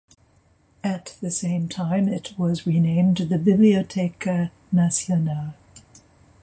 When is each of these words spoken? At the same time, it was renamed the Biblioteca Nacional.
At 0.83 1.15
the 1.21 1.29
same 1.29 1.69
time, 1.69 2.07
it 2.07 2.33
was 2.35 2.65
renamed 2.65 3.17
the 3.17 3.37
Biblioteca 3.37 4.51
Nacional. 4.71 5.53